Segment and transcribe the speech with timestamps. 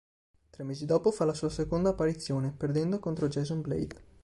[0.49, 4.03] Tre mesi dopo, fa la sua seconda apparizione, perdendo contro Jason Blade.